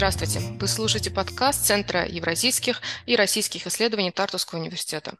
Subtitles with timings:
[0.00, 0.40] Здравствуйте!
[0.58, 5.14] Вы слушаете подкаст Центра евразийских и российских исследований Тартусского университета.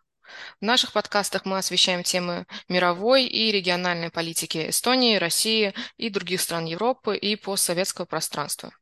[0.61, 6.67] В наших подкастах мы освещаем темы мировой и региональной политики Эстонии, России и других стран
[6.67, 8.73] Европы и постсоветского пространства.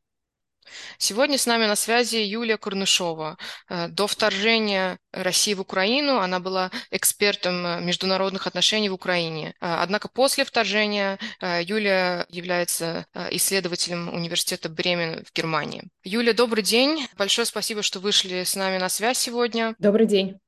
[0.99, 3.39] Сегодня с нами на связи Юлия Курнышова.
[3.69, 9.55] Э, до вторжения России в Украину она была экспертом э, международных отношений в Украине.
[9.61, 15.85] Э, однако после вторжения Юлия является исследователем университета Бремен в Германии.
[16.05, 17.07] Юлия, добрый день.
[17.16, 19.75] Большое спасибо, что вышли с нами на связь сегодня.
[19.79, 20.38] Добрый день.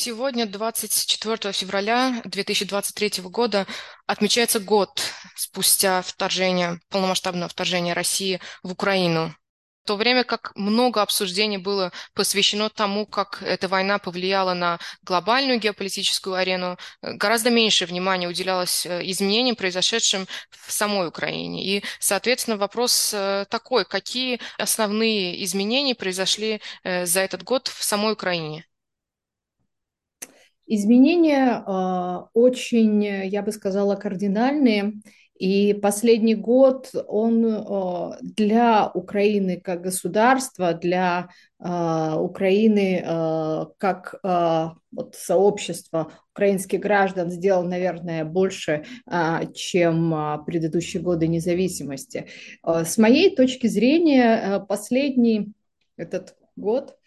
[0.00, 3.66] Сегодня, 24 февраля 2023 года,
[4.06, 5.02] отмечается год
[5.34, 9.34] спустя вторжения, полномасштабного вторжения России в Украину
[9.86, 16.34] то время как много обсуждений было посвящено тому, как эта война повлияла на глобальную геополитическую
[16.34, 21.64] арену, э, гораздо меньше внимания уделялось э, изменениям, произошедшим в самой Украине.
[21.64, 28.67] И, соответственно, вопрос э, такой, какие основные изменения произошли за этот год в самой Украине?
[30.68, 34.94] Изменения э, очень, я бы сказала, кардинальные.
[35.38, 41.28] И последний год он э, для Украины как государства, для
[41.60, 44.16] э, Украины э, как
[44.90, 48.84] вот, сообщества украинских граждан сделал, наверное, больше,
[49.54, 52.26] чем предыдущие годы независимости.
[52.64, 55.52] С моей точки зрения, последний
[55.96, 56.97] этот год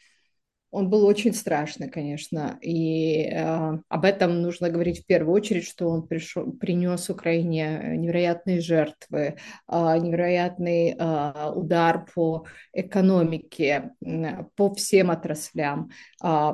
[0.72, 5.90] он был очень страшный, конечно, и э, об этом нужно говорить в первую очередь, что
[5.90, 15.12] он пришел, принес Украине невероятные жертвы, э, невероятный э, удар по экономике, э, по всем
[15.12, 15.92] отраслям.
[16.24, 16.54] Э,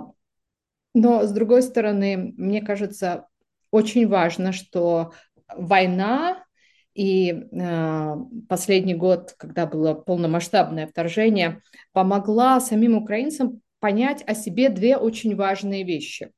[0.95, 3.27] но, с другой стороны, мне кажется,
[3.69, 5.13] очень важно, что
[5.55, 6.43] война
[6.95, 8.15] и э,
[8.49, 11.61] последний год, когда было полномасштабное вторжение,
[11.93, 16.31] помогла самим украинцам понять о себе две очень важные вещи.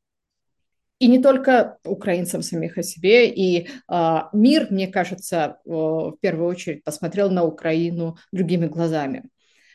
[0.99, 6.49] И не только украинцам самих о себе, и э, мир, мне кажется, э, в первую
[6.49, 9.29] очередь посмотрел на Украину другими глазами.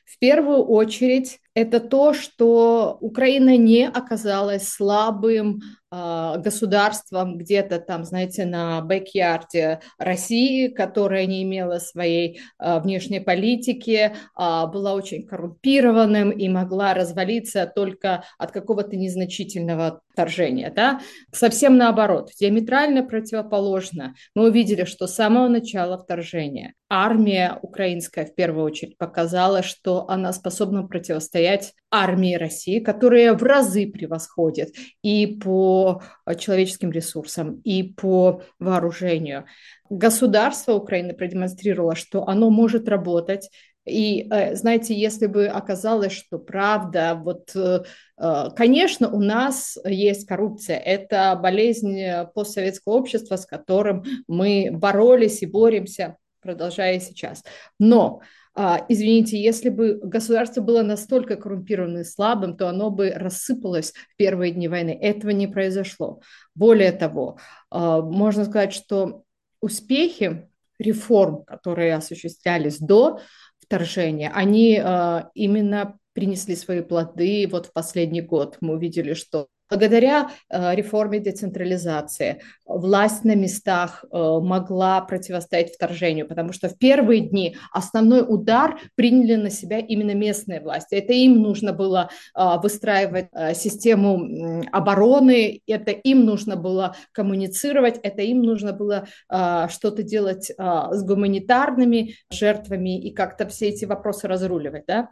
[0.04, 5.60] В первую очередь это то, что Украина не оказалась слабым
[5.92, 13.94] э, государством где-то там, знаете, на бэк-ярде России, которая не имела своей э, внешней политики,
[13.94, 20.72] э, была очень коррумпированным и могла развалиться только от какого-то незначительного вторжения.
[20.74, 21.00] Да?
[21.32, 24.14] Совсем наоборот, диаметрально противоположно.
[24.34, 30.32] Мы увидели, что с самого начала вторжения армия украинская в первую очередь показала, что она
[30.32, 36.02] способна противостоять противостоять армии России, которая в разы превосходит и по
[36.38, 39.44] человеческим ресурсам, и по вооружению.
[39.90, 43.50] Государство Украины продемонстрировало, что оно может работать,
[43.86, 47.82] и, э, знаете, если бы оказалось, что правда, вот, э,
[48.18, 50.78] э, конечно, у нас есть коррупция.
[50.78, 52.00] Это болезнь
[52.34, 57.44] постсоветского общества, с которым мы боролись и боремся, продолжая сейчас.
[57.78, 58.20] Но
[58.56, 64.52] извините, если бы государство было настолько коррумпированным и слабым, то оно бы рассыпалось в первые
[64.52, 64.96] дни войны.
[65.00, 66.20] Этого не произошло.
[66.54, 67.38] Более того,
[67.70, 69.24] а, можно сказать, что
[69.60, 70.48] успехи
[70.78, 73.20] реформ, которые осуществлялись до
[73.58, 77.48] вторжения, они а, именно принесли свои плоды.
[77.50, 84.16] Вот в последний год мы увидели, что Благодаря э, реформе децентрализации власть на местах э,
[84.16, 90.60] могла противостоять вторжению, потому что в первые дни основной удар приняли на себя именно местные
[90.60, 90.96] власти.
[90.96, 98.42] Это им нужно было э, выстраивать систему обороны, это им нужно было коммуницировать, это им
[98.42, 104.84] нужно было что-то делать с гуманитарными жертвами и как-то все эти вопросы разруливать.
[104.86, 105.08] Да?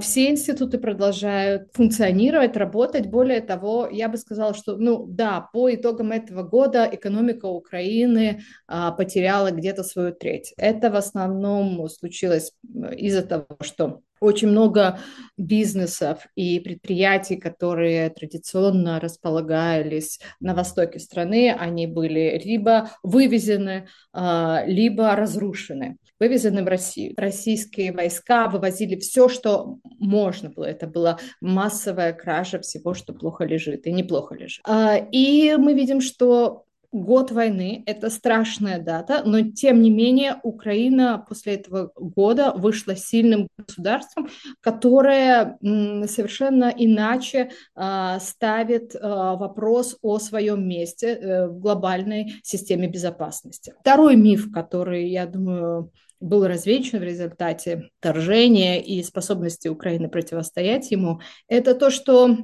[0.00, 3.06] Все институты продолжают функционировать, работать.
[3.06, 8.92] Более того, я бы сказала, что, ну да, по итогам этого года экономика Украины а,
[8.92, 10.54] потеряла где-то свою треть.
[10.56, 12.52] Это в основном случилось
[12.96, 14.98] из-за того, что очень много
[15.36, 25.16] бизнесов и предприятий, которые традиционно располагались на востоке страны, они были либо вывезены, а, либо
[25.16, 27.14] разрушены, вывезены в Россию.
[27.16, 30.64] Российские войска вывозили все, что можно было.
[30.64, 34.60] Это была массовая кража всего, что плохо лежит и неплохо лежит.
[34.66, 41.24] А, и мы видим, что год войны– это страшная дата, но тем не менее Украина
[41.28, 44.28] после этого года вышла сильным государством,
[44.60, 53.74] которое совершенно иначе а, ставит а, вопрос о своем месте э, в глобальной системе безопасности.
[53.80, 61.20] Второй миф, который, я думаю, был развенчан в результате вторжения и способности Украины противостоять ему,
[61.48, 62.36] это то, что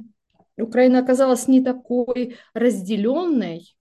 [0.57, 3.76] Украина оказалась не такой разделенной,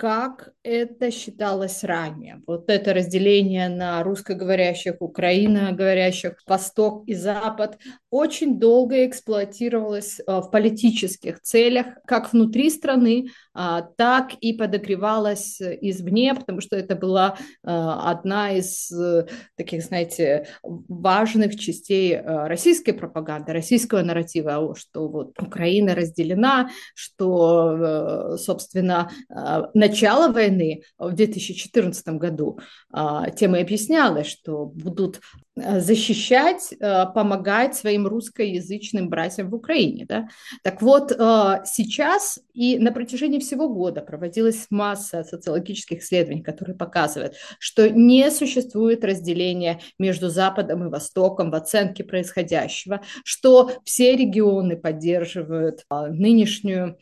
[0.00, 2.40] как это считалось ранее.
[2.46, 7.76] Вот это разделение на русскоговорящих, украиноговорящих, Восток и Запад
[8.08, 16.34] очень долго эксплуатировалось э, в политических целях, как внутри страны, а, так и подогревалось извне,
[16.34, 19.26] потому что это была э, одна из э,
[19.56, 29.89] таких, знаете, важных частей российской пропаганды, российского нарратива, что вот Украина разделена, что, собственно, на
[29.90, 32.58] начала войны в 2014 году
[32.92, 40.06] а, тем и объяснялось, что будут а, защищать, а, помогать своим русскоязычным братьям в Украине.
[40.06, 40.28] Да?
[40.62, 47.90] Так вот, сейчас и на протяжении всего года проводилась масса социологических исследований, которые показывают, что
[47.90, 56.96] не существует разделения между Западом и Востоком в оценке происходящего, что все регионы поддерживают нынешнюю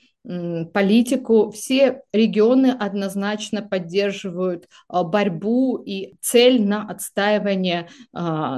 [0.74, 1.50] политику.
[1.52, 7.88] Все регионы однозначно поддерживают борьбу и цель на отстаивание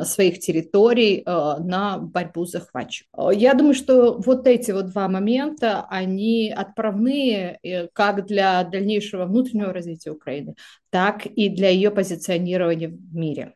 [0.04, 2.60] своих территорий, а, на борьбу с.
[3.32, 9.72] Я думаю, что вот эти вот два момента, они отправные э, как для дальнейшего внутреннего
[9.72, 10.54] развития Украины,
[10.90, 13.54] так и для ее позиционирования в мире.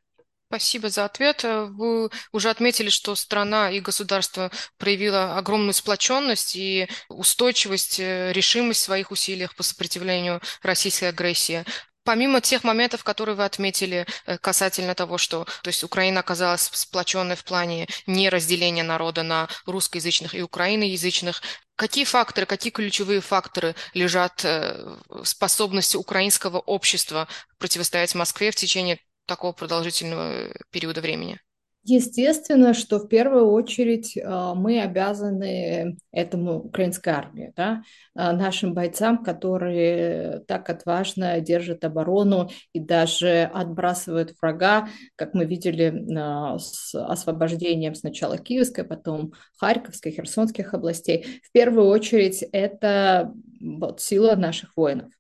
[0.49, 1.43] Спасибо за ответ.
[1.43, 8.85] Вы уже отметили, что страна и государство проявило огромную сплоченность и устойчивость, э, решимость в
[8.85, 11.65] своих усилиях по сопротивлению российской агрессии.
[12.05, 17.35] Помимо тех моментов, которые вы отметили э, касательно того, что то есть Украина оказалась сплоченной
[17.35, 21.43] в плане неразделения народа на русскоязычных и украиноязычных,
[21.77, 27.27] какие факторы, какие ключевые факторы лежат в способности украинского общества
[27.59, 31.41] противостоять Москве в течение такого продолжительного периода времени?
[31.87, 37.83] Естественно, что в первую очередь а, мы обязаны этому украинской армии, да,
[38.15, 46.07] а, нашим бойцам, которые так отважно держат оборону и даже отбрасывают врага, как мы видели
[46.17, 51.41] а, с освобождением сначала Киевской, потом Харьковской, Херсонских областей.
[51.43, 55.13] В первую очередь это вот сила наших воинов.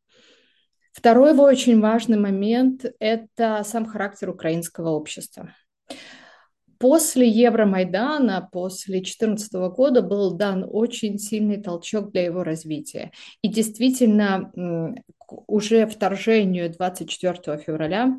[0.94, 5.52] Второй очень важный момент– это сам характер украинского общества.
[6.78, 13.12] После Евромайдана, после 2014 года был дан очень сильный толчок для его развития.
[13.42, 14.52] И действительно,
[15.26, 18.16] уже вторжению 24 февраля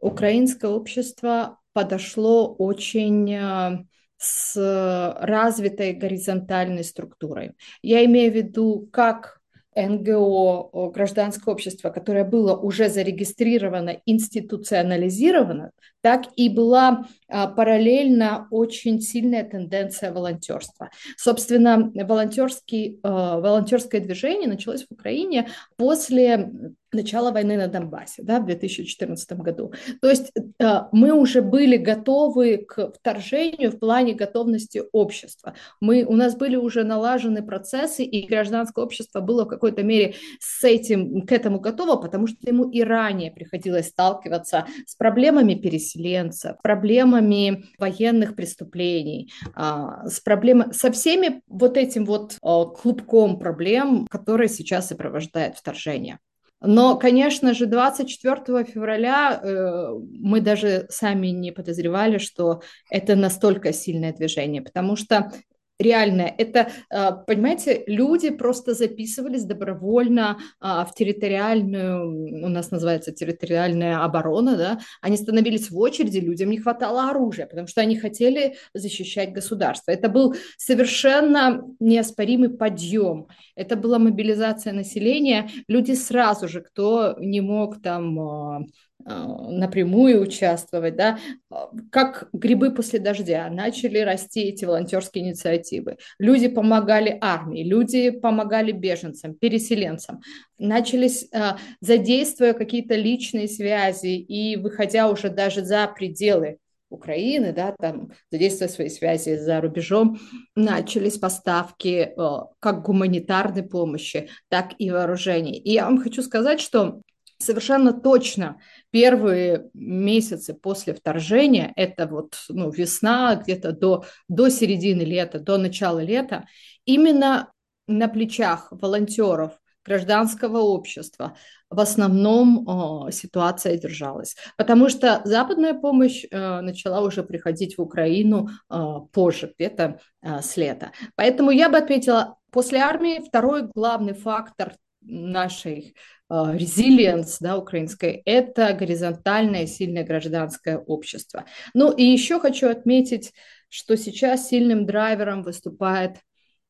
[0.00, 3.84] украинское общество подошло очень э,
[4.18, 7.52] с развитой горизонтальной структурой.
[7.82, 9.40] Я имею в виду как
[9.76, 15.72] НГО, гражданское общество, которое было уже зарегистрировано, институционализировано,
[16.04, 20.90] так и была а, параллельно очень сильная тенденция волонтерства.
[21.16, 26.52] Собственно, волонтерский, а, волонтерское движение началось в Украине после
[26.94, 29.72] начала войны на Донбассе да, в 2014 году.
[30.00, 35.54] То есть э, мы уже были готовы к вторжению в плане готовности общества.
[35.80, 40.64] Мы, у нас были уже налажены процессы, и гражданское общество было в какой-то мере с
[40.64, 45.54] этим, к этому готово, потому что ему и ранее приходилось сталкиваться с проблемами
[45.94, 54.06] переселенцев, проблемами военных преступлений, э, с проблемой, со всеми вот этим вот э, клубком проблем,
[54.08, 56.18] которые сейчас сопровождают вторжение.
[56.60, 64.14] Но, конечно же, 24 февраля э, мы даже сами не подозревали, что это настолько сильное
[64.14, 65.30] движение, потому что
[65.78, 66.32] реальное.
[66.38, 74.56] Это, а, понимаете, люди просто записывались добровольно а, в территориальную, у нас называется территориальная оборона,
[74.56, 79.90] да, они становились в очереди, людям не хватало оружия, потому что они хотели защищать государство.
[79.90, 83.26] Это был совершенно неоспоримый подъем.
[83.56, 85.50] Это была мобилизация населения.
[85.66, 88.60] Люди сразу же, кто не мог там а,
[89.04, 91.18] напрямую участвовать, да,
[91.50, 95.96] а, как грибы после дождя, начали расти эти волонтерские инициативы.
[96.18, 100.20] Люди помогали армии, люди помогали беженцам, переселенцам,
[100.58, 106.58] начались, а, задействуя какие-то личные связи и выходя уже даже за пределы
[106.90, 110.18] Украины, да, там, задействуя свои связи за рубежом,
[110.54, 112.14] начались поставки
[112.60, 115.58] как гуманитарной помощи, так и вооружений.
[115.58, 117.00] И я вам хочу сказать, что
[117.44, 118.60] совершенно точно
[118.90, 126.00] первые месяцы после вторжения, это вот ну, весна, где-то до, до середины лета, до начала
[126.00, 126.46] лета,
[126.84, 127.52] именно
[127.86, 129.52] на плечах волонтеров
[129.84, 131.36] гражданского общества
[131.70, 132.66] в основном
[133.08, 134.36] э, ситуация держалась.
[134.56, 138.76] Потому что западная помощь э, начала уже приходить в Украину э,
[139.12, 140.92] позже, где-то э, с лета.
[141.16, 145.96] Поэтому я бы отметила, после армии второй главный фактор нашей
[146.30, 151.44] резилиенс да, украинской– это горизонтальное сильное гражданское общество.
[151.74, 153.32] Ну и еще хочу отметить,
[153.68, 156.18] что сейчас сильным драйвером выступает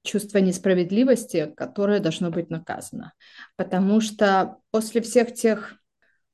[0.03, 3.15] чувство несправедливости, которое должно быть наказано.
[3.57, 5.75] Потому что после всех тех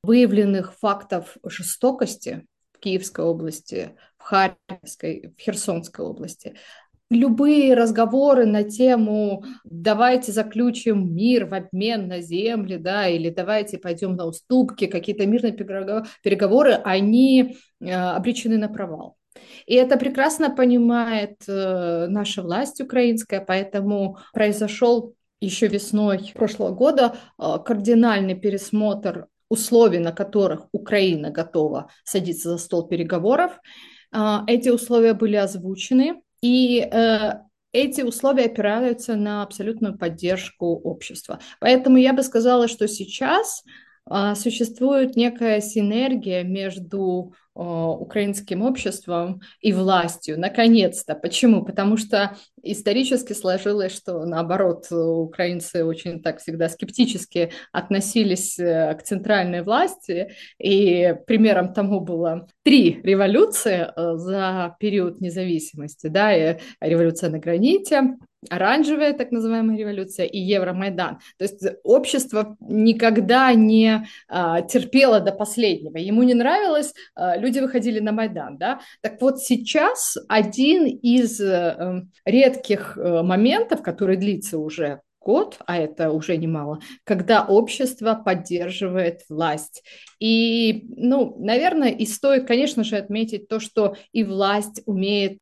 [0.03, 6.57] выявленных фактов жестокости в Киевской области, в Харьковской, в Херсонской области,
[7.11, 14.15] любые разговоры на тему давайте заключим мир в обмен на земли, да, или давайте пойдем
[14.15, 19.17] на уступки, какие-то мирные переговоры, они э, обречены на провал.
[19.67, 27.57] И это прекрасно понимает э, наша власть украинская, поэтому произошел еще весной прошлого года э,
[27.65, 33.59] кардинальный пересмотр условий, на которых Украина готова садиться за стол переговоров.
[34.47, 37.33] Эти условия были озвучены, и э,
[37.73, 41.39] эти условия опираются на абсолютную поддержку общества.
[41.61, 43.63] Поэтому я бы сказала, что сейчас
[44.11, 51.15] э, существует некая синергия между украинским обществом и властью, наконец-то.
[51.15, 51.65] Почему?
[51.65, 59.63] Потому что исторически сложилось, что наоборот, украинцы очень так всегда скептически относились э, к центральной
[59.63, 67.39] власти, и примером тому было три революции э, за период независимости, да, и революция на
[67.39, 68.17] граните,
[68.49, 71.19] оранжевая так называемая революция и Евромайдан.
[71.39, 75.99] То есть общество никогда не а, терпело до последнего.
[75.99, 78.59] Ему не нравилось, а, люди выходили на Майдан.
[78.59, 78.81] Да?
[79.01, 86.11] Так вот сейчас один из а, редких а, моментов, который длится уже год, а это
[86.11, 89.83] уже немало, когда общество поддерживает власть.
[90.19, 95.39] И, ну, наверное, и стоит, конечно же, отметить то, что и власть умеет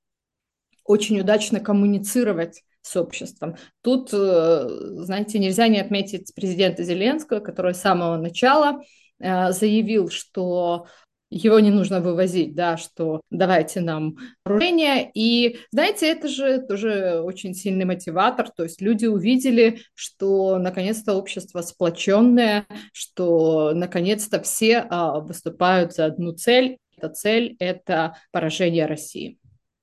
[0.85, 3.57] очень удачно коммуницировать с обществом.
[3.83, 4.69] Тут, э,
[5.03, 8.81] знаете, нельзя не отметить президента Зеленского, который с самого начала
[9.21, 10.87] э, заявил, что
[11.31, 15.11] его не нужно вывозить, да, что давайте нам вооружение.
[15.15, 21.61] И, знаете, это же тоже очень сильный мотиватор, то есть люди увидели, что наконец-то общество
[21.63, 26.79] сплоченное, что наконец-то все а, выступают за одну цель.
[26.97, 29.39] Эта цель– это поражение России.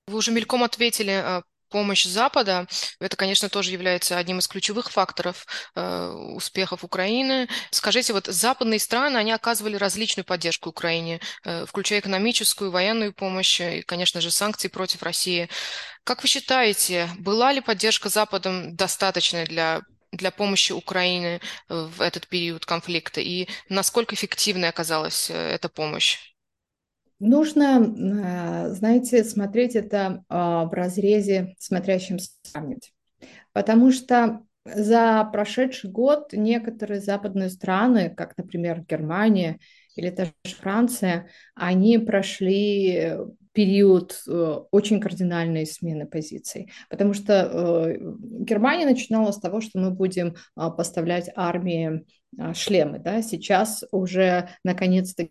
[0.08, 2.66] Вы уже мельком ответили а, помощь Запада,
[3.00, 7.48] это, конечно, тоже является одним из ключевых факторов э, успехов Украины.
[7.70, 13.82] Скажите, вот западные страны, они оказывали различную поддержку Украине, э, включая экономическую, военную помощь и,
[13.82, 15.48] конечно же, санкции против России.
[16.04, 19.82] Как вы считаете, была ли поддержка Западом достаточной для
[20.12, 26.35] для помощи Украине в этот период конфликта и насколько эффективной оказалась э, эта помощь?
[27.18, 32.92] Нужно, э, знаете, смотреть это а, в разрезе смотрящим сравнить.
[33.52, 39.58] Потому что за прошедший год некоторые западные страны, как, например, Германия
[39.94, 43.16] или даже Франция, они прошли
[43.56, 46.70] период э, очень кардинальной смены позиций.
[46.90, 52.04] Потому что э, Германия начинала с того, что мы будем а, поставлять армии
[52.38, 52.98] а, шлемы.
[52.98, 53.22] Да?
[53.22, 55.28] Сейчас уже наконец-то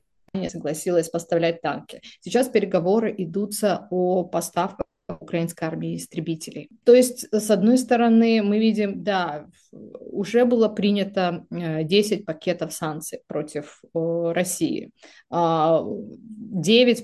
[0.50, 2.01] согласилась поставлять танки.
[2.22, 6.70] Сейчас переговоры идутся о поставках украинской армии истребителей.
[6.84, 13.20] То есть, с одной стороны, мы видим, да, уже было принято 10 э, пакетов санкций
[13.27, 14.89] против России.
[15.30, 15.84] 9, а,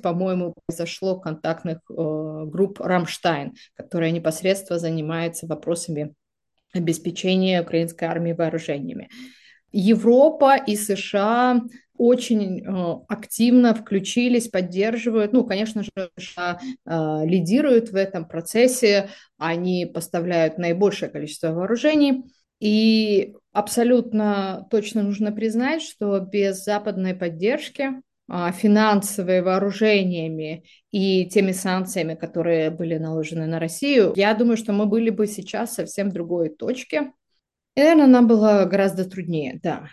[0.02, 6.14] по-моему, произошло контактных э, групп «Рамштайн», которая непосредственно занимается вопросами
[6.74, 9.10] обеспечения украинской армии вооружениями.
[9.72, 11.62] Европа и США
[12.02, 15.34] очень э, активно включились, поддерживают.
[15.34, 22.24] Ну, конечно же, США э, лидируют в этом процессе, они поставляют наибольшее количество вооружений.
[22.60, 27.92] И абсолютно точно нужно признать, что без западной поддержки
[28.32, 34.88] э, финансовыми вооружениями и теми санкциями, которые были наложены на Россию, я думаю, что мы
[34.88, 37.12] были бы сейчас совсем в другой точке.
[37.76, 39.88] И, наверное, нам было гораздо труднее, да.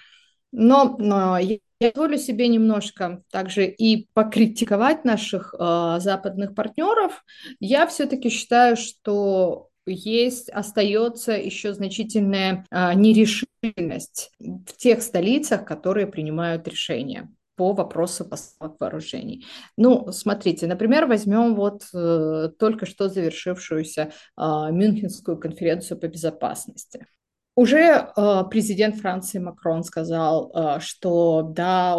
[0.51, 1.59] Но, но Я
[1.93, 7.25] позволю себе немножко также и покритиковать наших э, западных партнеров.
[7.61, 16.67] Я все-таки считаю, что есть, остается еще значительная э, нерешительность в тех столицах, которые принимают
[16.67, 19.45] решения по вопросу поставок вооружений.
[19.77, 27.07] Ну, смотрите, например, возьмем вот э, только что завершившуюся э, Мюнхенскую конференцию по безопасности.
[27.59, 31.97] Уже э, президент Франции Макрон сказал, э, что да,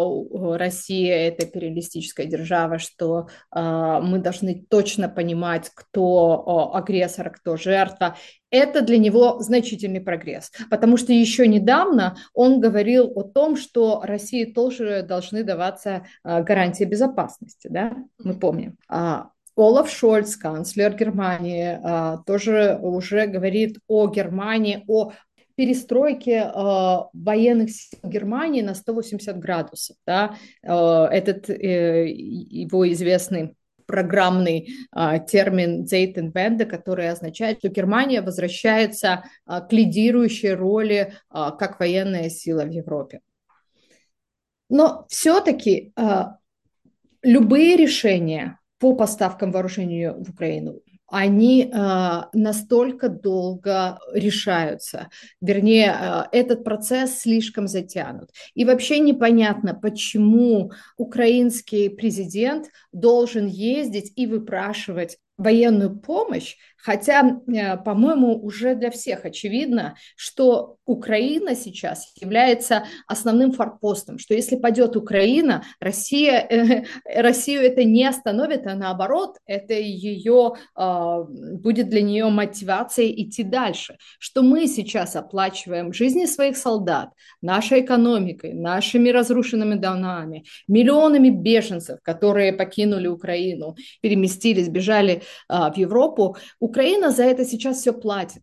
[0.56, 8.16] Россия это империалистическая держава, что э, мы должны точно понимать, кто агрессор, кто жертва.
[8.50, 14.46] Это для него значительный прогресс, потому что еще недавно он говорил о том, что России
[14.46, 18.78] тоже должны даваться гарантии безопасности, да, мы помним.
[18.88, 21.78] А Олаф Шольц, канцлер Германии,
[22.24, 25.12] тоже уже говорит о Германии, о
[25.60, 29.94] перестройки э, военных сил Германии на 180 градусов.
[30.06, 30.36] Да?
[30.62, 39.60] Э, этот э, его известный программный э, термин Zeitenwende, который означает, что Германия возвращается э,
[39.68, 43.20] к лидирующей роли э, как военная сила в Европе.
[44.70, 46.22] Но все-таки э,
[47.22, 55.10] любые решения по поставкам вооружения в Украину они э, настолько долго решаются.
[55.40, 58.30] Вернее, э, этот процесс слишком затянут.
[58.54, 68.38] И вообще непонятно, почему украинский президент должен ездить и выпрашивать военную помощь, хотя, э, по-моему,
[68.38, 76.40] уже для всех очевидно, что Украина сейчас является основным форпостом, что если падет Украина, Россия,
[76.40, 76.84] э,
[77.22, 83.98] Россию это не остановит, а наоборот, это ее, э, будет для нее мотивацией идти дальше,
[84.18, 92.52] что мы сейчас оплачиваем жизни своих солдат, нашей экономикой, нашими разрушенными домами, миллионами беженцев, которые
[92.52, 98.42] покинули Украину, переместились, бежали а, в Европу, Украина за это сейчас все платит.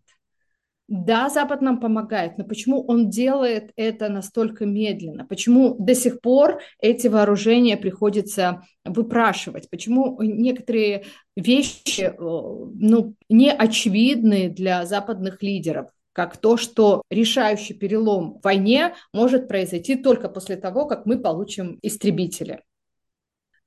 [0.87, 5.25] Да, Запад нам помогает, но почему он делает это настолько медленно?
[5.25, 9.69] Почему до сих пор эти вооружения приходится выпрашивать?
[9.69, 11.03] Почему некоторые
[11.35, 15.87] вещи э, ну, не очевидны для западных лидеров?
[16.13, 21.77] как то, что решающий перелом в войне может произойти только после того, как мы получим
[21.83, 22.63] истребители.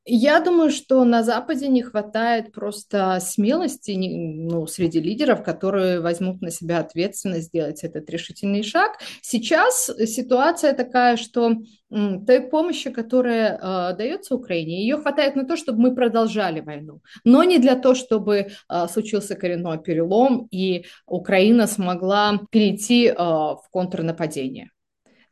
[0.06, 6.50] Я думаю, что на Западе не хватает просто смелости ну, среди лидеров, которые возьмут на
[6.50, 8.98] себя ответственность сделать этот решительный шаг.
[9.20, 11.56] Сейчас ситуация такая, что
[11.90, 17.44] той помощи, которая э, дается Украине, ее хватает на то, чтобы мы продолжали войну, но
[17.44, 18.36] не для того, чтобы
[18.68, 24.70] э, случился коренной перелом и Украина смогла перейти э, в контрнападение.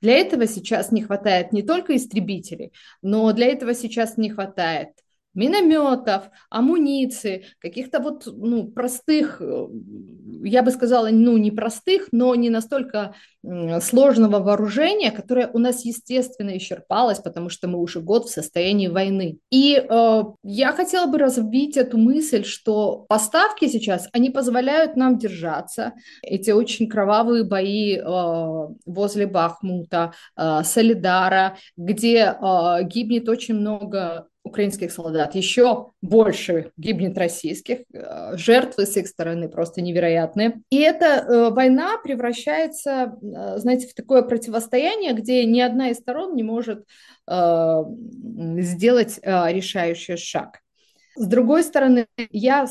[0.01, 4.91] Для этого сейчас не хватает не только истребителей, но для этого сейчас не хватает
[5.38, 9.68] минометов, амуниции, каких-то вот ну, простых, э,
[10.42, 13.14] я бы сказала, ну не простых, но не настолько
[13.81, 19.38] сложного вооружения, которое у нас естественно исчерпалось, потому что мы уже год в состоянии войны.
[19.51, 25.92] И э, я хотела бы развить эту мысль, что поставки сейчас, они позволяют нам держаться.
[26.22, 28.03] Эти очень кровавые бои э,
[28.87, 37.79] возле Бахмута, э, Солидара, где э, гибнет очень много украинских солдат, еще больше гибнет российских,
[37.93, 40.61] э, жертвы с их стороны просто невероятные.
[40.71, 46.35] И эта э, война превращается, э, знаете, в такое противостояние, где ни одна из сторон
[46.35, 46.85] не может
[47.31, 50.61] сделать решающий шаг.
[51.15, 52.67] С другой стороны, я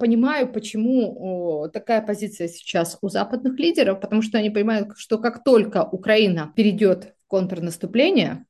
[0.00, 5.84] понимаю, почему такая позиция сейчас у западных лидеров, потому что они понимают, что как только
[5.84, 8.46] Украина перейдет в контрнаступление,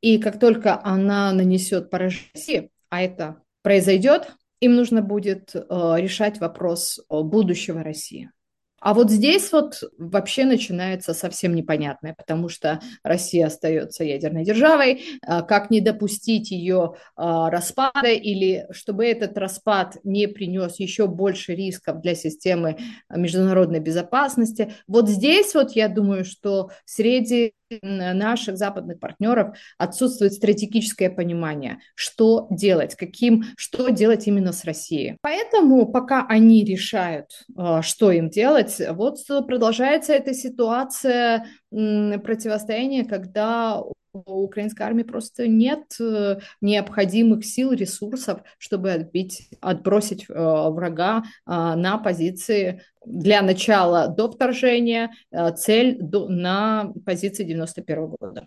[0.00, 5.60] и как только она нанесет поражение, а это произойдет, им нужно будет э,
[5.98, 8.30] решать вопрос будущего России.
[8.78, 15.42] А вот здесь вот вообще начинается совсем непонятное, потому что Россия остается ядерной державой, э,
[15.42, 22.00] как не допустить ее э, распада или чтобы этот распад не принес еще больше рисков
[22.00, 22.78] для системы
[23.10, 24.74] международной безопасности.
[24.86, 32.94] Вот здесь вот я думаю, что среди наших западных партнеров отсутствует стратегическое понимание, что делать,
[32.94, 35.16] каким, что делать именно с Россией.
[35.20, 43.82] Поэтому пока они решают, э, что им делать, вот продолжается эта ситуация противостояния, когда
[44.24, 52.82] украинской армии просто нет э, необходимых сил, ресурсов, чтобы отбить, отбросить э, врага на позиции
[53.04, 55.10] для начала до вторжения,
[55.56, 58.46] цель до, на позиции 91 года.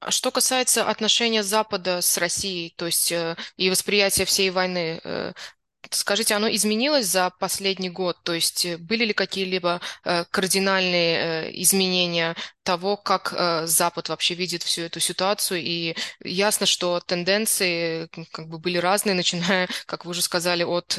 [0.00, 5.32] А что касается отношения Запада с Россией, то есть э, и восприятия всей войны, э,
[5.90, 8.16] скажите, оно изменилось за последний год?
[8.22, 13.34] То есть э, были ли какие-либо э, кардинальные э, изменения того, как
[13.66, 15.60] Запад вообще видит всю эту ситуацию?
[15.60, 20.94] И ясно, что тенденции как бы были разные, начиная, как вы уже сказали, от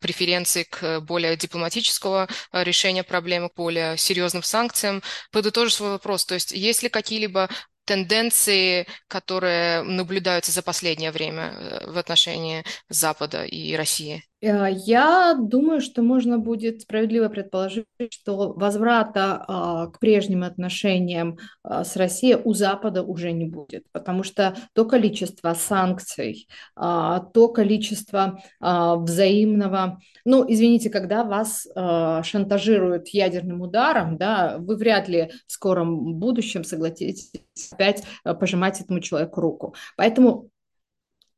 [0.00, 5.02] преференций к более дипломатического решения проблемы, к более серьезным санкциям.
[5.32, 6.24] Подытожу свой вопрос.
[6.24, 7.48] То есть есть ли какие-либо
[7.86, 14.22] тенденции, которые наблюдаются за последнее время в отношении Запада и России?
[14.46, 21.84] Э, я думаю, что можно будет справедливо предположить, что возврата а, к прежним отношениям а,
[21.84, 28.40] с Россией у Запада уже не будет, потому что то количество санкций, а, то количество
[28.60, 36.64] взаимного, ну, извините, когда вас шантажируют ядерным ударом, да, вы вряд ли в скором будущем
[36.64, 37.32] согласитесь
[37.72, 39.74] опять пожимать этому человеку руку.
[39.96, 40.50] Поэтому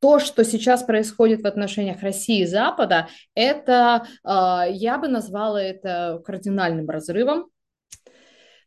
[0.00, 6.20] то, что сейчас происходит в отношениях России и Запада, это, а, я бы назвала это
[6.24, 7.50] кардинальным разрывом.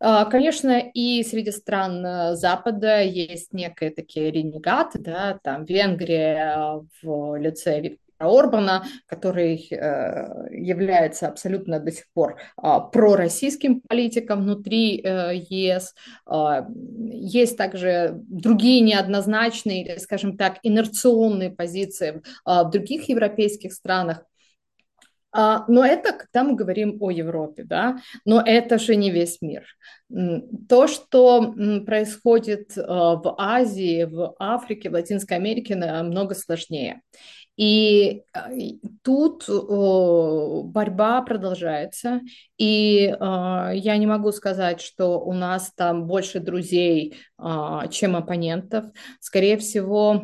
[0.04, 7.36] А, конечно, и среди стран э, Запада есть некие такие ренегаты, да, там Венгрия в
[7.38, 15.94] лице Орбана, который э, является абсолютно до сих пор э, пророссийским политиком внутри э, ЕС.
[16.30, 24.24] Э, есть также другие неоднозначные скажем так, инерционные позиции в других европейских странах.
[25.34, 29.64] А, но это когда мы говорим о Европе, да, но это же не весь мир.
[30.68, 31.54] То, что
[31.86, 37.02] происходит э, в Азии, в Африке, в Латинской Америке, намного сложнее.
[37.58, 38.50] И а,
[39.04, 42.22] тут борьба продолжается,
[42.58, 48.86] и а, я не могу сказать, что у нас там больше друзей, а, чем оппонентов.
[49.20, 50.24] Скорее всего,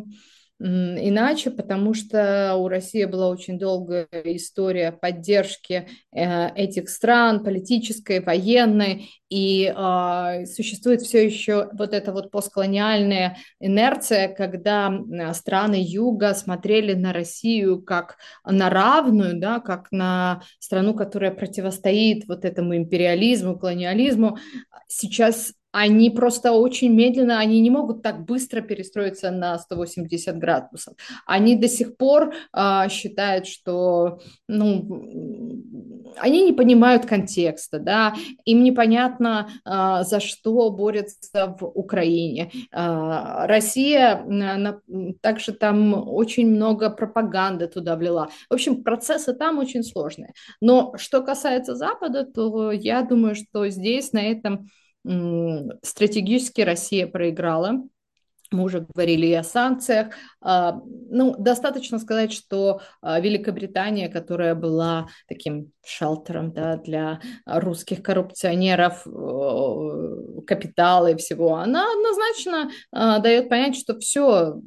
[0.59, 9.11] Иначе, потому что у России была очень долгая история поддержки э, этих стран, политической, военной,
[9.29, 14.91] и э, существует все еще вот эта вот постколониальная инерция, когда
[15.33, 22.45] страны Юга смотрели на Россию как на равную, да, как на страну, которая противостоит вот
[22.45, 24.39] этому империализму, колониализму.
[24.87, 30.95] Сейчас они просто очень медленно, они не могут так быстро перестроиться на 180 градусов.
[31.25, 35.63] Они до сих пор а, считают, что ну,
[36.17, 38.13] они не понимают контекста, да,
[38.45, 42.51] им непонятно, а, за что борются в Украине.
[42.71, 44.79] А, Россия на,
[45.21, 48.29] также там очень много пропаганды туда влила.
[48.49, 50.33] В общем, процессы там очень сложные.
[50.61, 54.69] Но что касается Запада, то я думаю, что здесь на этом
[55.83, 57.83] стратегически Россия проиграла.
[58.51, 60.13] Мы уже говорили и о санкциях.
[60.39, 69.03] А, ну, достаточно сказать, что а, Великобритания, которая была таким шелтером да, для русских коррупционеров,
[70.45, 74.61] капитала и всего, она однозначно а, дает понять, что все,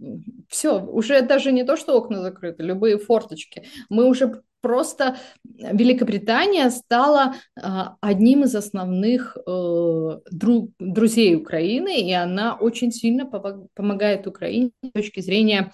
[0.49, 3.67] все, уже даже не то, что окна закрыты, любые форточки.
[3.89, 12.93] Мы уже просто Великобритания стала а, одним из основных э, друзей Украины, и она очень
[12.93, 13.27] сильно
[13.75, 15.73] помогает Украине с точки зрения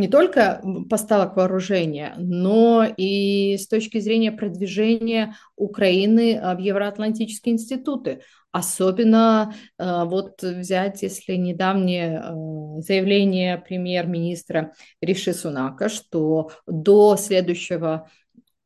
[0.00, 8.22] не только поставок вооружения, но и с точки зрения продвижения Украины в евроатлантические институты.
[8.50, 18.10] Особенно э, вот взять, если недавнее э, заявление премьер-министра Риши Сунака, что до следующего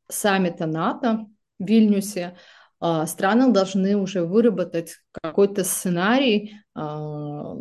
[0.09, 1.27] саммита НАТО
[1.59, 2.35] в Вильнюсе
[3.07, 7.55] страны должны уже выработать какой-то сценарий а,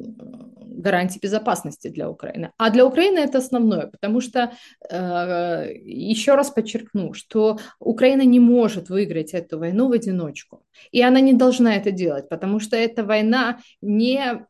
[0.85, 2.51] гарантии безопасности для Украины.
[2.59, 4.53] А для Украины это основное, потому что,
[4.91, 10.65] а, еще раз подчеркну, что Украина не может выиграть эту войну в одиночку.
[10.91, 14.45] И она не должна это делать, потому что эта война не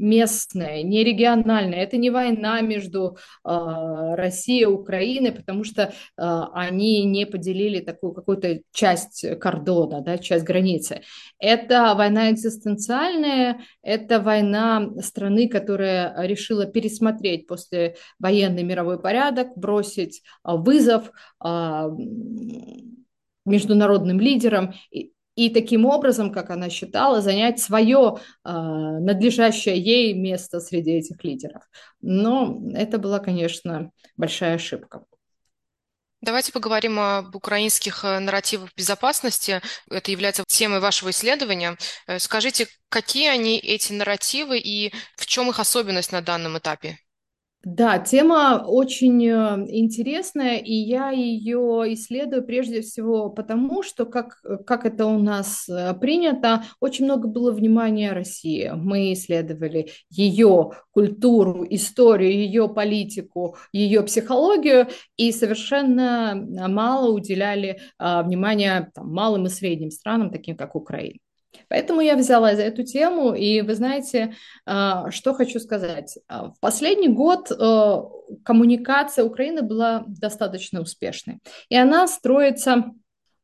[0.00, 1.82] местная, не региональная.
[1.82, 8.12] Это не война между э, Россией и Украиной, потому что э, они не поделили такую
[8.12, 11.02] какую-то часть кордона, да, часть границы.
[11.38, 20.52] Это война экзистенциальная, это война страны, которая решила пересмотреть после военный мировой порядок, бросить э,
[20.54, 21.12] вызов
[21.44, 21.88] э,
[23.44, 25.12] международным лидерам и
[25.48, 31.62] таким образом, как она считала, занять свое э, надлежащее ей место среди этих лидеров.
[32.02, 35.04] Но это была, конечно, большая ошибка.
[36.22, 39.62] Давайте поговорим об украинских э, нарративах безопасности.
[39.88, 41.78] Это является темой вашего исследования.
[42.06, 46.98] Э, скажите, какие они, эти нарративы, и в чем их особенность на данном этапе?
[47.62, 54.86] Да, тема очень э, интересная, и я ее исследую прежде всего потому, что, как, как
[54.86, 58.72] это у нас э, принято, очень много было внимания России.
[58.74, 66.34] Мы исследовали ее культуру, историю, ее политику, ее психологию, и совершенно
[66.66, 71.18] мало уделяли внимания там, малым и средним странам, таким как Украина.
[71.70, 74.34] Поэтому я взяла за эту тему, и вы знаете,
[74.66, 76.18] а, что хочу сказать.
[76.26, 78.10] А, в последний год а,
[78.44, 82.92] коммуникация Украины была достаточно успешной, и она строится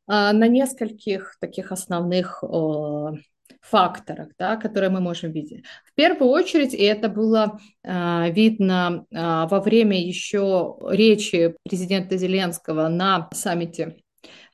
[0.09, 2.41] на нескольких таких основных
[3.59, 5.65] факторах, да, которые мы можем видеть.
[5.83, 9.17] В первую очередь, и это было э, видно э,
[9.49, 13.97] во время еще речи президента Зеленского на саммите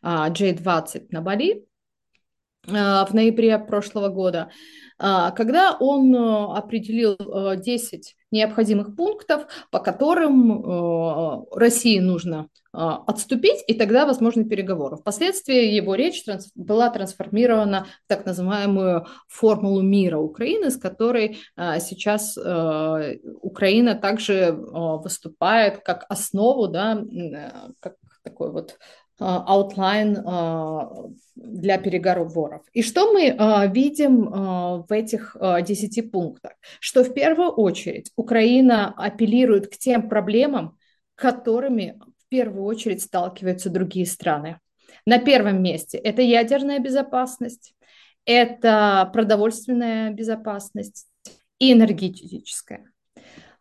[0.01, 1.72] э, G20 на Бали, а,
[2.65, 4.49] в ноябре прошлого года,
[4.99, 7.17] а, когда он э, определил
[7.57, 14.97] 10 э, необходимых пунктов, по которым э, России нужно отступить, и тогда возможны переговоры.
[14.97, 16.23] Впоследствии его речь
[16.55, 26.07] была трансформирована в так называемую формулу мира Украины, с которой сейчас Украина также выступает как
[26.09, 27.03] основу, да,
[27.79, 28.79] как такой вот
[29.23, 32.61] outline для переговоров.
[32.73, 36.53] И что мы э, видим э, в этих э, 10 пунктах?
[36.79, 40.77] Что в первую очередь Украина апеллирует к тем проблемам,
[41.15, 44.59] которыми в первую очередь сталкиваются другие страны.
[45.05, 47.73] На первом месте это ядерная безопасность,
[48.25, 51.07] это продовольственная безопасность
[51.59, 52.91] и энергетическая.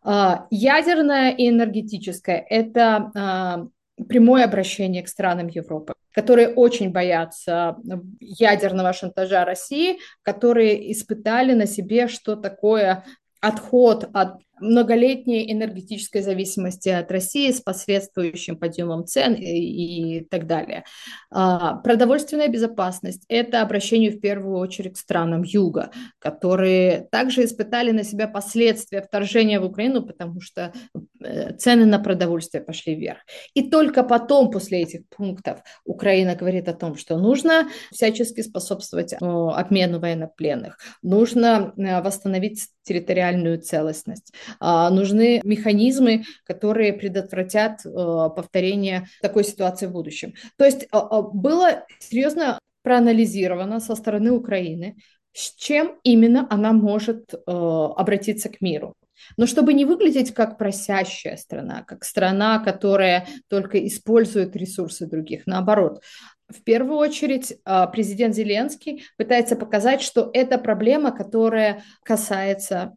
[0.05, 3.69] Ядерная и энергетическая– это
[4.07, 7.77] прямое обращение к странам Европы, которые очень боятся
[8.19, 13.03] ядерного шантажа России, которые испытали на себе, что такое
[13.41, 20.85] отход от многолетней энергетической зависимости от России с последствующим подъемом цен и, и так далее.
[21.29, 28.03] А, продовольственная безопасность– это обращение в первую очередь к странам Юга, которые также испытали на
[28.03, 30.73] себя последствия вторжения в Украину, потому что
[31.21, 33.19] э, цены на продовольствие пошли вверх.
[33.53, 39.99] И только потом, после этих пунктов, Украина говорит о том, что нужно всячески способствовать обмену
[39.99, 49.91] военнопленных, нужно э, восстановить территориальную целостность, нужны механизмы, которые предотвратят а, повторение такой ситуации в
[49.91, 50.33] будущем.
[50.57, 54.97] То есть а, было серьезно проанализировано со стороны Украины,
[55.31, 58.93] с чем именно она может обратиться к миру.
[59.37, 66.03] Но чтобы не выглядеть как просящая страна, как страна, которая только использует ресурсы других, наоборот,
[66.49, 67.57] в первую очередь
[67.93, 72.95] президент Зеленский пытается показать, что это проблема, которая касается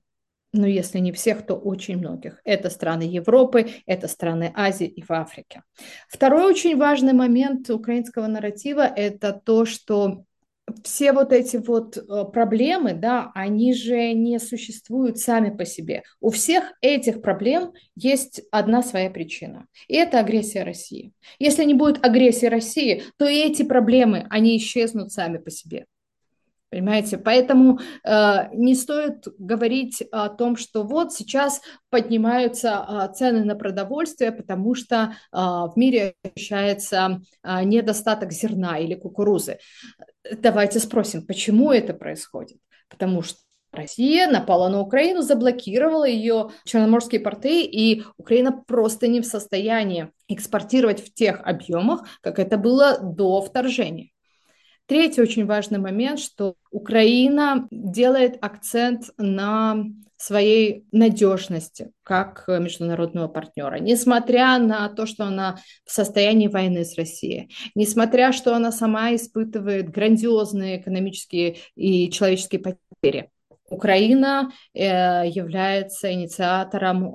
[0.57, 2.41] ну, если не всех, то очень многих.
[2.45, 5.63] Это страны Европы, это страны Азии и в Африке.
[6.09, 10.25] Второй очень важный момент украинского нарратива– это то, что
[10.83, 16.03] все вот эти вот э, проблемы, да, они же не существуют сами по себе.
[16.21, 21.13] У всех этих проблем есть одна своя причина, и это агрессия России.
[21.39, 25.87] Если не будет агрессии России, то и эти проблемы, они исчезнут сами по себе.
[26.69, 33.55] Понимаете, поэтому э, не стоит говорить о том, что вот сейчас поднимаются э, цены на
[33.55, 34.97] продовольствие, потому что
[35.33, 39.59] э, в мире ощущается э, недостаток зерна или кукурузы.
[40.29, 42.59] Давайте спросим, почему это происходит?
[42.89, 43.39] Потому что
[43.71, 51.05] Россия напала на Украину, заблокировала ее черноморские порты, и Украина просто не в состоянии экспортировать
[51.05, 54.11] в тех объемах, как это было до вторжения.
[54.87, 59.85] Третий очень важный момент, что Украина делает акцент на
[60.17, 67.51] своей надежности как международного партнера, несмотря на то, что она в состоянии войны с Россией,
[67.75, 73.31] несмотря что она сама испытывает грандиозные экономические и человеческие потери.
[73.69, 77.07] Украина э, является инициатором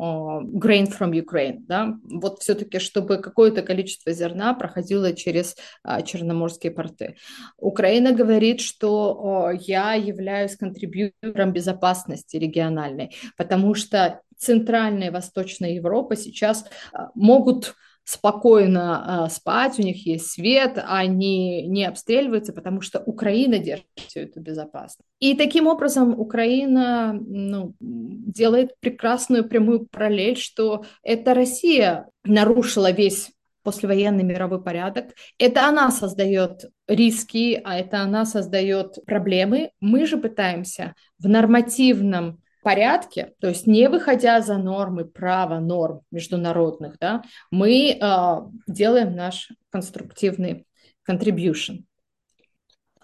[0.58, 1.60] Grain from Ukraine.
[1.68, 1.94] Да?
[2.04, 7.16] Вот все-таки, чтобы какое-то количество зерна проходило через а, черноморские порты.
[7.58, 16.66] Украина говорит, что я являюсь контрибьютором безопасности региональной, потому что Центральная и Восточная Европа сейчас
[16.94, 17.76] а, могут
[18.12, 24.24] спокойно э, спать, у них есть свет, они не обстреливаются, потому что Украина держит все
[24.24, 25.06] это безопасно.
[25.19, 33.32] И таким образом Украина ну, делает прекрасную прямую параллель, что это Россия нарушила весь
[33.63, 35.13] послевоенный мировой порядок.
[35.38, 39.71] Это она создает риски, а это она создает проблемы.
[39.80, 46.97] Мы же пытаемся в нормативном порядке, то есть не выходя за нормы права, норм международных,
[47.00, 48.36] да, мы э,
[48.67, 50.65] делаем наш конструктивный
[51.10, 51.84] contribution.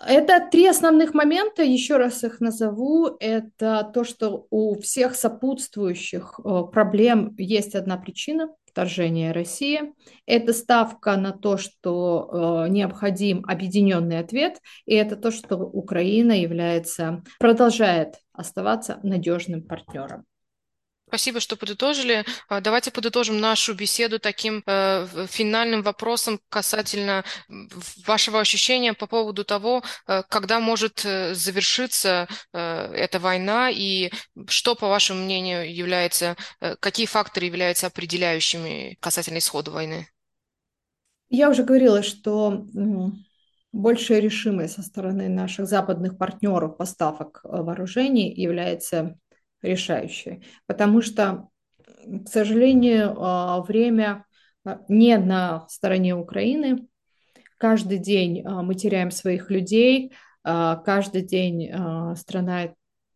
[0.06, 3.17] Это три основных момента, еще раз их назову.
[3.20, 9.92] Это то, что у всех сопутствующих э, проблем есть одна причина– вторжения России.
[10.28, 17.24] Это ставка на то, что э, необходим объединенный ответ, и это то, что Украина является,
[17.40, 20.26] продолжает оставаться надежным партнером.
[21.18, 22.26] Спасибо, что подытожили.
[22.48, 27.24] А, давайте подытожим нашу беседу таким э, финальным вопросом касательно
[28.06, 34.12] вашего ощущения по поводу того, э, когда может э, завершиться эта война и
[34.48, 36.36] что, по вашему мнению, является,
[36.80, 40.08] какие факторы являются определяющими касательно исхода войны?
[41.30, 42.64] Я уже говорила, что
[43.72, 49.18] большая решимость со стороны наших западных партнеров поставок вооружений является
[49.62, 51.50] решающей, потому что,
[52.26, 54.26] к сожалению, а, время
[54.65, 56.88] а, не на стороне Украины.
[57.58, 61.70] Каждый день а, мы теряем своих людей, каждый день
[62.15, 62.70] страна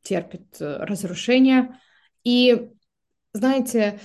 [0.04, 1.80] терпит э, разрушения.
[2.23, 2.69] И,
[3.34, 3.99] знаете,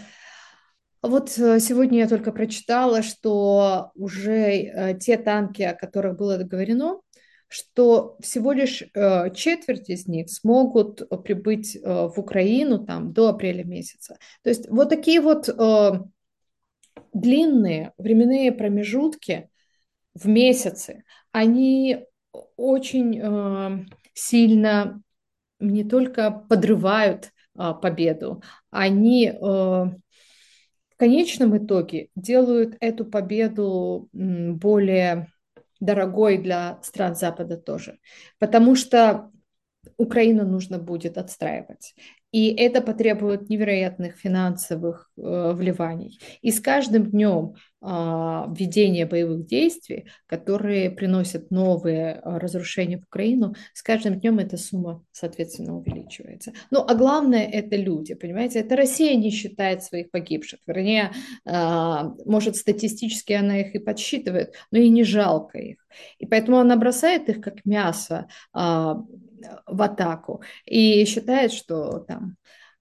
[1.03, 7.01] вот э, сегодня я только прочитала, что уже э, те танки, о которых было договорено,
[7.49, 13.29] что всего лишь э, четверть из них смогут э, прибыть э, в Украину там до
[13.29, 14.19] апреля месяца.
[14.43, 15.49] То есть вот такие вот
[17.13, 19.49] длинные временные промежутки
[20.15, 22.05] в месяцы, они
[22.57, 25.03] очень сильно
[25.61, 29.99] не только подрывают победу, они в
[30.97, 35.29] конечном итоге делают эту победу более
[35.81, 37.99] дорогой для стран Запада тоже,
[38.39, 39.31] потому что
[39.97, 41.95] Украину нужно будет отстраивать.
[42.33, 46.21] И это потребует невероятных финансовых э, вливаний.
[46.43, 53.83] И с каждым днем ведения боевых действий, которые приносят новые э, разрушения в Украину, с
[53.83, 56.53] каждым днем эта сумма, соответственно, увеличивается.
[56.71, 58.61] Ну, а главное, это люди, понимаете?
[58.61, 60.61] Это Россия не считает своих погибших.
[60.67, 61.13] Вернее,
[61.45, 65.87] э, может, статистически она их и подсчитывает, но и не жалко их.
[66.19, 68.27] И поэтому она бросает их как мясо
[69.67, 72.37] в атаку и считает, что там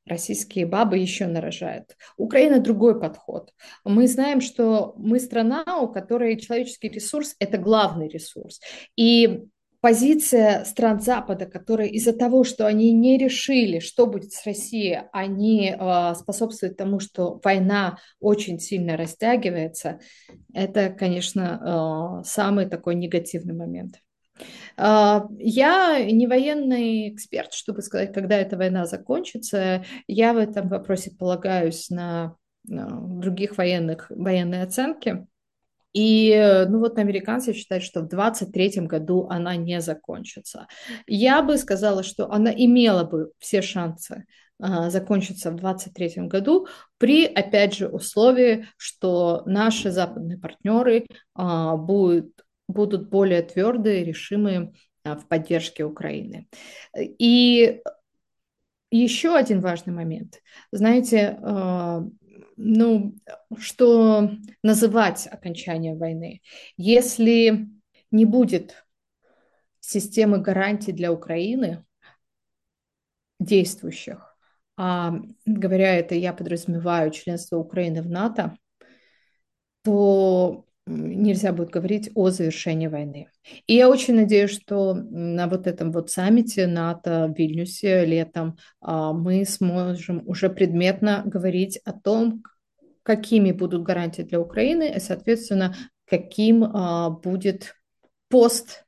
[0.05, 1.95] российские бабы еще нарожают.
[2.17, 3.51] Украина другой подход.
[3.83, 8.59] Мы знаем, что мы страна, у которой человеческий ресурс– это главный ресурс.
[8.95, 9.45] И
[9.85, 15.75] позиция стран Запада, которые из-за того, что они не решили, что будет с Россией, они
[15.77, 19.99] э, способствуют тому, что война очень сильно растягивается,
[20.53, 24.01] это, конечно, э, самый такой негативный момент.
[24.77, 29.85] А, я не военный эксперт, чтобы сказать, когда эта война закончится.
[30.07, 35.27] Я в этом вопросе полагаюсь на других военных, военные оценки.
[35.93, 40.67] И ну вот американцы считают, что в 2023 году она не закончится.
[41.07, 44.25] Я бы сказала, что она имела бы все шансы
[44.59, 46.67] а, закончиться в 2023 году
[46.97, 52.31] при, опять же, условии, что наши западные партнеры а, будут
[52.67, 54.73] будут более твердые, решимые
[55.03, 56.47] а, в поддержке Украины.
[56.97, 57.81] И
[58.91, 60.41] еще один важный момент.
[60.71, 62.03] Знаете, а,
[62.57, 63.15] ну,
[63.57, 64.31] что
[64.63, 66.41] называть окончание войны?
[66.77, 67.67] Если
[68.11, 68.85] не будет
[69.79, 71.85] системы гарантий для Украины,
[73.39, 74.35] действующих,
[74.77, 78.57] а говоря это, я подразумеваю членство Украины в НАТО,
[79.83, 83.29] то нельзя будет говорить о завершении войны.
[83.67, 89.13] И я очень надеюсь, что на вот этом вот саммите НАТО в Вильнюсе летом а,
[89.13, 92.43] мы сможем уже предметно говорить о том,
[93.03, 97.75] какими будут гарантии для Украины и, соответственно, каким а, будет
[98.29, 98.85] пост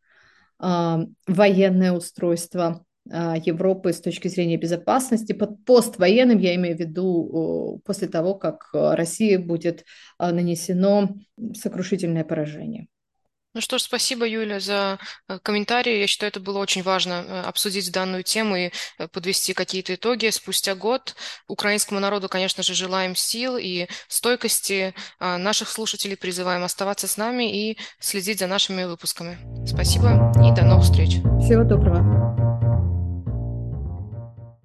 [0.59, 5.33] а, военное устройство Европы с точки зрения безопасности.
[5.33, 9.85] Под поствоенным я имею в виду после того, как а, России будет
[10.17, 11.15] а, нанесено
[11.53, 12.87] сокрушительное поражение.
[13.57, 15.97] Ну что ж, спасибо, Юля, за э, комментарии.
[15.97, 20.29] Я считаю, это было очень важно э, обсудить данную тему и э, подвести какие-то итоги.
[20.29, 21.15] Спустя год
[21.47, 24.93] украинскому народу, конечно же, желаем сил и стойкости.
[25.19, 29.39] Наших слушателей призываем оставаться с нами и следить за нашими выпусками.
[29.65, 31.15] Спасибо и до новых встреч.
[31.41, 32.56] Всего доброго.